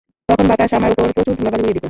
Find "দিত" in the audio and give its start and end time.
1.67-1.79